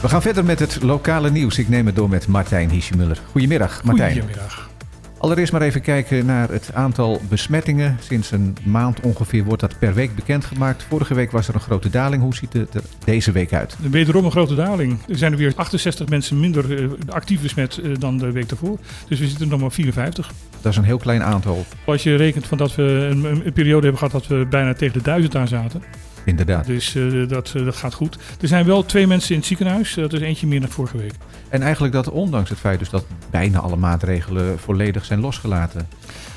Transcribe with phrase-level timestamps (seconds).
[0.00, 1.58] We gaan verder met het lokale nieuws.
[1.58, 3.20] Ik neem het door met Martijn Hiesjemuller.
[3.30, 4.12] Goedemiddag, Martijn.
[4.12, 4.68] Goedemiddag.
[5.18, 7.96] Allereerst maar even kijken naar het aantal besmettingen.
[8.00, 10.82] Sinds een maand ongeveer wordt dat per week bekendgemaakt.
[10.88, 12.22] Vorige week was er een grote daling.
[12.22, 13.76] Hoe ziet het er deze week uit?
[13.90, 14.98] Wederom een grote daling.
[15.08, 18.78] Er zijn er weer 68 mensen minder uh, actief besmet uh, dan de week daarvoor.
[19.08, 20.32] Dus we zitten nog maar 54.
[20.60, 21.66] Dat is een heel klein aantal.
[21.84, 24.98] Als je rekent van dat we een, een periode hebben gehad dat we bijna tegen
[24.98, 25.82] de duizend aan zaten.
[26.24, 26.66] Inderdaad.
[26.66, 28.18] Dus uh, dat, dat gaat goed.
[28.40, 29.94] Er zijn wel twee mensen in het ziekenhuis.
[29.94, 31.12] Dat is eentje meer dan vorige week.
[31.48, 35.88] En eigenlijk dat ondanks het feit dus dat bijna alle maatregelen volledig zijn losgelaten.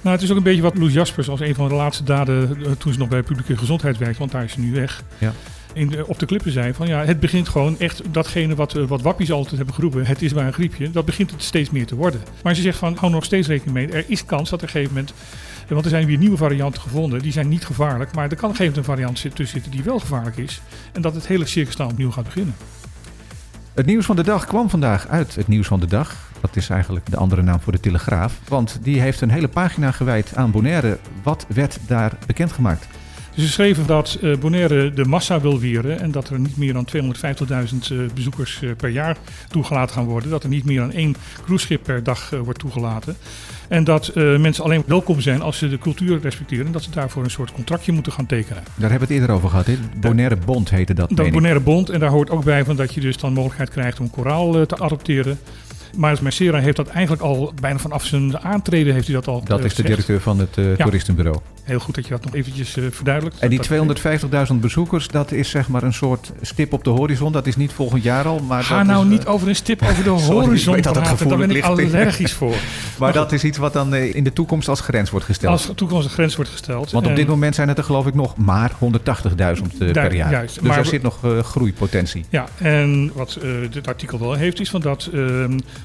[0.00, 2.58] Nou, het is ook een beetje wat Loes Jaspers als een van de laatste daden
[2.78, 5.02] toen ze nog bij publieke gezondheid werkte, want daar is ze nu weg.
[5.18, 5.32] Ja.
[5.74, 9.32] In op de klippen zei van ja, het begint gewoon echt datgene wat, wat wappies
[9.32, 10.06] altijd hebben geroepen.
[10.06, 10.90] Het is maar een griepje.
[10.90, 12.20] Dat begint het steeds meer te worden.
[12.42, 13.88] Maar ze zegt van hou nog steeds rekening mee.
[13.88, 15.14] Er is kans dat er een gegeven moment
[15.68, 17.22] want er zijn weer nieuwe varianten gevonden.
[17.22, 18.14] Die zijn niet gevaarlijk.
[18.14, 20.60] Maar er kan een gegeven moment een variant tussen zitten die wel gevaarlijk is.
[20.92, 22.54] En dat het hele circus dan opnieuw gaat beginnen.
[23.74, 26.30] Het nieuws van de dag kwam vandaag uit het nieuws van de dag.
[26.40, 28.40] Dat is eigenlijk de andere naam voor de Telegraaf.
[28.48, 30.98] Want die heeft een hele pagina gewijd aan Bonaire.
[31.22, 32.86] Wat werd daar bekendgemaakt?
[33.34, 36.72] Dus ze schreven dat uh, Bonaire de massa wil weren en dat er niet meer
[36.72, 39.16] dan 250.000 uh, bezoekers uh, per jaar
[39.48, 40.30] toegelaten gaan worden.
[40.30, 43.16] Dat er niet meer dan één cruiseschip per dag wordt toegelaten.
[43.68, 47.24] En dat mensen alleen welkom zijn als ze de cultuur respecteren en dat ze daarvoor
[47.24, 48.62] een soort contractje moeten gaan tekenen.
[48.74, 49.66] Daar hebben we het eerder over gehad.
[49.66, 49.76] Hè?
[50.00, 51.10] Bonaire Bond heette dat.
[51.14, 54.00] Dat Bonaire Bond en daar hoort ook bij van dat je dus dan mogelijkheid krijgt
[54.00, 55.38] om koraal te adopteren.
[55.96, 59.64] Maar Mercera heeft dat eigenlijk al bijna vanaf zijn aantreden heeft hij dat al Dat
[59.64, 60.84] is de directeur van het uh, ja.
[60.84, 61.38] toeristenbureau.
[61.62, 63.38] Heel goed dat je dat nog eventjes uh, verduidelijkt.
[63.38, 63.60] En die
[64.50, 67.32] 250.000 bezoekers, dat is zeg maar een soort stip op de horizon.
[67.32, 68.38] Dat is niet volgend jaar al.
[68.38, 71.28] Maar Ga dat nou is, niet over een stip over de horizon dat het praten.
[71.28, 72.48] Daar ben ik allergisch voor.
[72.48, 72.58] maar,
[72.98, 75.52] maar dat is iets wat dan in de toekomst als grens wordt gesteld.
[75.52, 76.90] Als toekomst als grens wordt gesteld.
[76.90, 78.82] Want op dit moment zijn het er geloof ik nog maar 180.000
[79.78, 80.30] per jaar.
[80.30, 82.24] Juist, dus maar er zit nog groeipotentie.
[82.28, 83.38] Ja, en wat
[83.70, 85.10] dit artikel wel heeft is van dat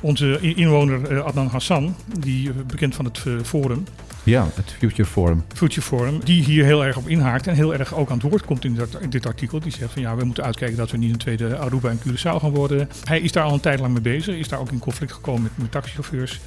[0.00, 3.84] onze inwoner uh, Adnan Hassan, die bekend van het uh, forum.
[4.22, 5.44] Ja, het Future Forum.
[5.54, 8.44] Future Forum, die hier heel erg op inhaakt en heel erg ook aan het woord
[8.44, 9.60] komt in, dat, in dit artikel.
[9.60, 12.40] Die zegt van ja, we moeten uitkijken dat we niet een tweede Aruba en Curaçao
[12.40, 12.88] gaan worden.
[13.04, 15.42] Hij is daar al een tijd lang mee bezig, is daar ook in conflict gekomen
[15.42, 16.40] met, met taxichauffeurs.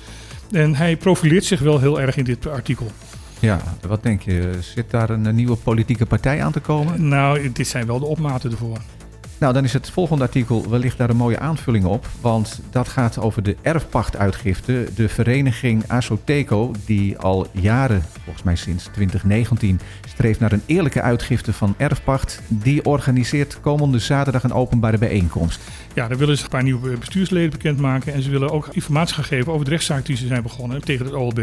[0.51, 2.91] En hij profileert zich wel heel erg in dit artikel.
[3.39, 4.51] Ja, wat denk je?
[4.59, 7.07] Zit daar een nieuwe politieke partij aan te komen?
[7.07, 8.77] Nou, dit zijn wel de opmaten ervoor.
[9.39, 12.07] Nou, dan is het volgende artikel wellicht daar een mooie aanvulling op.
[12.21, 14.87] Want dat gaat over de erfpachtuitgifte.
[14.95, 21.53] De vereniging Asoteco, die al jaren, volgens mij sinds 2019, streeft naar een eerlijke uitgifte
[21.53, 22.41] van erfpacht.
[22.47, 25.61] Die organiseert komende zaterdag een openbare bijeenkomst.
[25.93, 28.13] Ja, daar willen ze een paar nieuwe bestuursleden bekendmaken.
[28.13, 31.05] En ze willen ook informatie gaan geven over de rechtszaak die ze zijn begonnen tegen
[31.05, 31.39] het OLB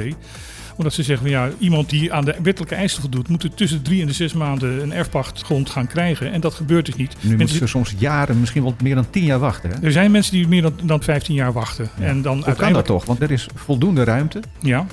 [0.76, 3.82] omdat ze zeggen, van, ja, iemand die aan de wettelijke eisen voldoet, moet er tussen
[3.82, 6.32] drie en de zes maanden een erfpachtgrond gaan krijgen.
[6.32, 7.09] En dat gebeurt dus niet.
[7.09, 9.70] Nu mensen, moeten ze soms jaren, misschien wel meer dan tien jaar wachten.
[9.70, 9.76] Hè?
[9.82, 11.88] Er zijn mensen die meer dan, dan 15 jaar wachten.
[11.98, 12.04] Ja.
[12.04, 12.59] En dan Hoe uiteindelijk...
[12.59, 13.04] kan dat toch?
[13.04, 14.41] Want er is voldoende ruimte.
[14.60, 14.87] Ja.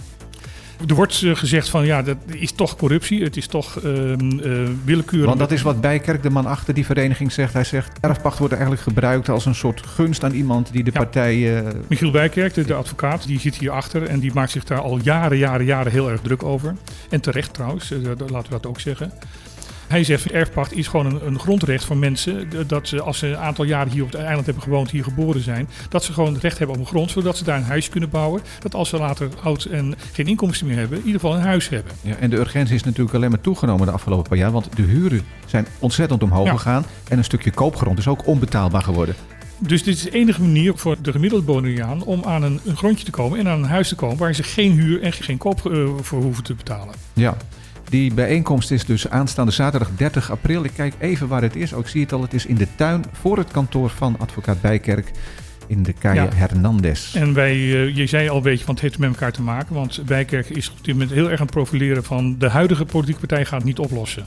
[0.87, 4.69] Er wordt uh, gezegd van ja, dat is toch corruptie, het is toch uh, uh,
[4.83, 5.25] willekeur.
[5.25, 7.53] Want dat is wat Bijkerk, de man achter die vereniging, zegt.
[7.53, 10.99] Hij zegt, erfpacht wordt eigenlijk gebruikt als een soort gunst aan iemand die de ja.
[10.99, 11.63] partij...
[11.87, 14.99] Michiel Bijkerk, de, de, advocaat, die zit hier achter en die maakt zich daar al
[15.03, 16.75] jaren, jaren, jaren heel erg druk over.
[17.09, 19.11] En terecht trouwens, laten we dat ook zeggen.
[19.93, 22.49] Hij zegt, erfpacht is gewoon een, een, grondrecht van mensen.
[22.67, 25.41] Dat ze als ze een aantal jaren hier op het eiland hebben gewoond, hier geboren
[25.41, 25.69] zijn.
[25.89, 28.09] Dat ze gewoon het recht hebben op een grond, zodat ze daar een huis kunnen
[28.09, 28.41] bouwen.
[28.59, 31.69] Dat als ze later oud en geen inkomsten meer hebben, in ieder geval een huis
[31.69, 31.93] hebben.
[32.01, 34.51] Ja, en de urgentie is natuurlijk alleen maar toegenomen de afgelopen paar jaar.
[34.51, 36.51] Want de huren zijn ontzettend omhoog ja.
[36.51, 36.85] gegaan.
[37.09, 39.15] En een stukje koopgrond is ook onbetaalbaar geworden.
[39.57, 43.05] Dus dit is de enige manier voor de gemiddelde Bonaireaan om aan een, een, grondje
[43.05, 45.69] te komen en aan een huis te komen waar ze geen huur en geen koop
[45.71, 46.95] uh, voor hoeven te betalen.
[47.13, 47.37] Ja.
[47.93, 50.63] Die bijeenkomst is dus aanstaande zaterdag 30 april.
[50.63, 51.73] Ik kijk even waar het is.
[51.73, 52.21] Ook zie je het al.
[52.21, 55.11] Het is in de tuin voor het kantoor van advocaat Bijkerk
[55.67, 56.29] in de Calle ja.
[56.33, 57.15] Hernandez.
[57.15, 59.75] En wij, uh, je zei al een beetje, want het heeft met elkaar te maken.
[59.75, 63.19] Want Bijkerk is op dit moment heel erg aan het profileren van de huidige politieke
[63.19, 64.25] partij gaat het niet oplossen.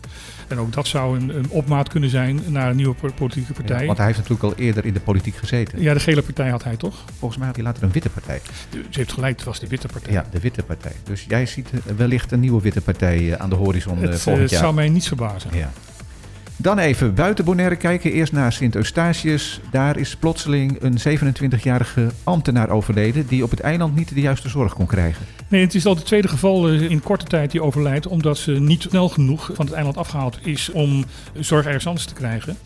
[0.49, 3.81] En ook dat zou een, een opmaat kunnen zijn naar een nieuwe politieke partij.
[3.81, 5.83] Ja, want hij heeft natuurlijk al eerder in de politiek gezeten.
[5.83, 7.05] Ja, de gele partij had hij toch?
[7.19, 8.41] Volgens mij had hij later een witte partij.
[8.71, 10.13] Ze heeft gelijk, het was de witte partij.
[10.13, 10.93] Ja, de witte partij.
[11.05, 14.61] Dus jij ziet wellicht een nieuwe witte partij aan de horizon het, volgend het jaar.
[14.61, 15.51] zou mij niets verbazen.
[15.53, 15.73] Ja.
[16.59, 18.13] Dan even buiten Bonaire kijken.
[18.13, 19.61] Eerst naar Sint-Eustatius.
[19.71, 23.27] Daar is plotseling een 27-jarige ambtenaar overleden...
[23.27, 25.27] die op het eiland niet de juiste zorg kon krijgen.
[25.49, 28.07] Nee, het is al het tweede geval in korte tijd die overlijdt...
[28.07, 31.05] omdat ze niet snel genoeg van het eiland afgehaald is om
[31.39, 32.57] zorg ergens anders te krijgen.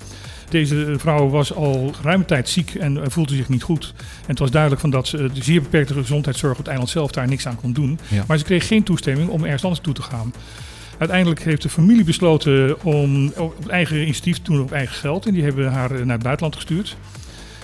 [0.48, 3.94] Deze vrouw was al ruime tijd ziek en voelde zich niet goed.
[3.96, 7.10] En het was duidelijk van dat ze de zeer beperkte gezondheidszorg op het eiland zelf
[7.10, 7.98] daar niks aan kon doen.
[8.08, 8.24] Ja.
[8.26, 10.32] Maar ze kreeg geen toestemming om ergens anders toe te gaan.
[11.00, 15.26] Uiteindelijk heeft de familie besloten om op eigen initiatief te doen op eigen geld.
[15.26, 16.96] En die hebben haar naar het buitenland gestuurd.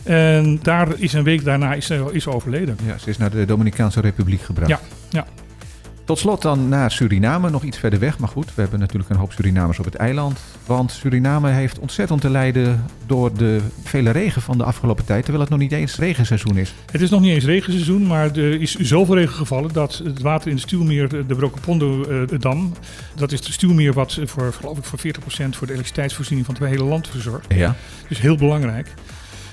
[0.02, 2.76] En daar is een week daarna is is overleden.
[2.86, 4.70] Ja, ze is naar de Dominicaanse Republiek gebracht.
[4.70, 4.80] Ja,
[5.10, 5.26] ja.
[6.06, 8.18] Tot slot dan naar Suriname, nog iets verder weg.
[8.18, 10.40] Maar goed, we hebben natuurlijk een hoop Surinamers op het eiland.
[10.66, 15.22] Want Suriname heeft ontzettend te lijden door de vele regen van de afgelopen tijd.
[15.22, 16.74] Terwijl het nog niet eens regenseizoen is.
[16.90, 20.48] Het is nog niet eens regenseizoen, maar er is zoveel regen gevallen dat het water
[20.48, 22.72] in de stuwmeer, de Brokopondo-dam,
[23.14, 26.64] dat is de stuwmeer wat voor, geloof ik, voor 40% voor de elektriciteitsvoorziening van het
[26.64, 27.54] hele land verzorgt.
[27.54, 27.76] Ja.
[28.08, 28.88] Dus heel belangrijk.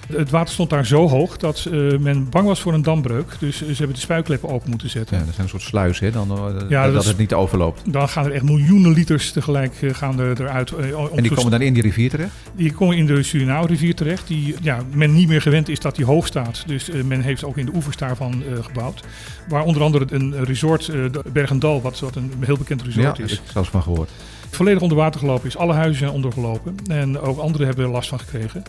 [0.08, 3.36] Het water stond daar zo hoog dat uh, men bang was voor een dambreuk.
[3.40, 5.18] Dus ze hebben de spuikleppen open moeten zetten.
[5.18, 7.82] Ja, dat zijn een soort sluizen, dan, uh, ja, dat, dat, het niet overloopt.
[7.94, 10.72] Dan gaan er echt miljoenen liters tegelijk uh, gaan er, eruit.
[11.16, 12.32] en die komen dan in die rivier terecht?
[12.56, 14.28] Die komen in de Suriname-rivier terecht.
[14.28, 16.64] Die ja, men niet meer gewend is dat die hoog staat.
[16.68, 19.04] Dus men heeft ook in de oevers daarvan gebouwd.
[19.48, 20.92] Waar onder andere een resort,
[21.34, 23.32] Bergendal, wat, wat een heel bekend resort ja, is.
[23.32, 24.10] Ja, ik zelfs van gehoord.
[24.56, 25.58] Volledig onder water gelopen is.
[25.58, 26.76] Alle huizen zijn ondergelopen.
[26.88, 28.64] En ook anderen hebben er last van gekregen.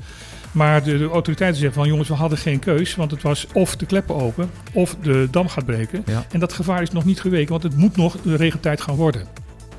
[0.52, 2.94] Maar de, de, autoriteiten zeggen van jongens, we hadden geen keus.
[2.94, 6.02] Want het was of de kleppen open of de dam gaat breken.
[6.06, 6.24] Ja.
[6.30, 9.26] En dat gevaar is nog niet geweken, want het moet nog de regentijd gaan worden.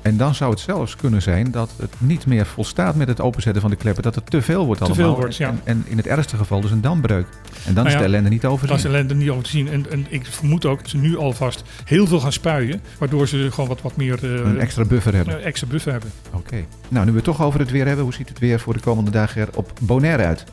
[0.06, 3.62] En dan zou het zelfs kunnen zijn dat het niet meer volstaat met het openzetten
[3.62, 4.02] van de kleppen.
[4.02, 5.06] Dat het te veel wordt te allemaal.
[5.06, 5.48] Veel wordt, ja.
[5.48, 7.26] en, en, in het ergste geval dus een dambreuk.
[7.66, 8.86] En dan nou is de ellende niet over te Dan zien.
[8.86, 9.68] is de ellende niet over te zien.
[9.68, 12.80] En, en ik vermoed ook dat ze nu alvast heel veel gaan spuien.
[12.98, 14.24] Waardoor ze gewoon wat, wat meer...
[14.24, 15.44] Uh, een extra buffer hebben.
[15.44, 16.10] extra buffer hebben.
[16.32, 16.64] Oké.
[16.88, 18.04] Nou, nu we het toch over het weer hebben.
[18.04, 20.44] Hoe ziet het weer voor de komende dagen er op Bonaire uit?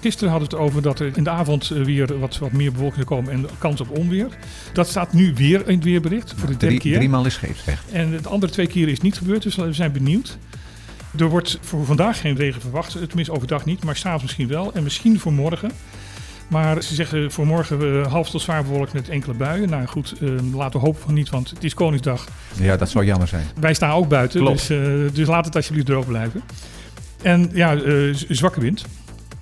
[0.00, 3.06] Gisteren hadden we het over dat er in de avond weer wat, wat meer bewolking
[3.06, 4.28] zou komen en kans op onweer.
[4.72, 6.94] Dat staat nu weer in het weerbericht voor de derde Drie, keer.
[6.94, 7.84] driemaal is scheepsrecht.
[7.92, 10.38] En de andere twee keren is niet gebeurd, dus we zijn benieuwd.
[11.18, 14.72] Er wordt voor vandaag geen regen verwacht, tenminste overdag niet, maar s'avonds misschien wel.
[14.72, 15.70] En misschien voor morgen.
[16.48, 19.68] Maar ze zeggen voor morgen uh, half tot zwaar bewolkt met enkele buien.
[19.68, 22.28] Nou goed, uh, laten we hopen van niet, want het is Koningsdag.
[22.60, 23.46] Ja, dat zou jammer zijn.
[23.60, 24.78] Wij staan ook buiten, dus, uh,
[25.12, 26.42] dus laat het alsjeblieft droog blijven.
[27.22, 27.78] En ja,
[28.28, 28.84] zwakke wind.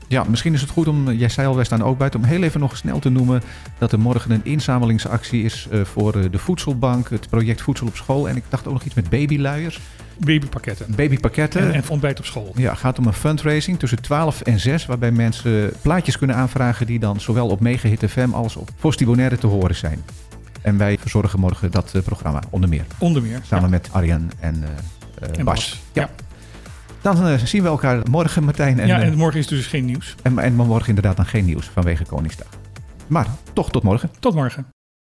[0.08, 2.42] Ja, misschien is het goed om, jij zei al, wij staan ook buiten, om heel
[2.42, 3.42] even nog snel te noemen
[3.78, 7.96] dat er morgen een inzamelingsactie is uh, voor uh, de voedselbank, het project Voedsel op
[7.96, 8.28] School.
[8.28, 9.80] En ik dacht ook nog iets met babyluiers.
[10.18, 10.94] Babypakketten.
[10.96, 11.60] Babypakketten.
[11.60, 12.52] En, en ontbijt op school.
[12.56, 16.86] Ja, het gaat om een fundraising tussen 12 en 6, waarbij mensen plaatjes kunnen aanvragen
[16.86, 20.04] die dan zowel op Mega Hit FM als op Posti Bonaire te horen zijn.
[20.62, 22.84] En wij verzorgen morgen dat uh, programma, onder meer.
[22.98, 23.40] Onder meer.
[23.42, 23.70] Samen ja.
[23.70, 24.64] met Arjan en,
[25.20, 25.44] en Bas.
[25.44, 25.80] Bas.
[25.92, 26.02] ja.
[26.02, 26.25] ja.
[27.06, 28.80] Dan uh, zien we elkaar morgen, Martijn.
[28.80, 30.14] En, ja, en morgen is dus geen nieuws.
[30.22, 32.48] En, en morgen inderdaad dan geen nieuws vanwege Koningsdag.
[33.06, 34.10] Maar toch tot morgen.
[34.20, 34.75] Tot morgen.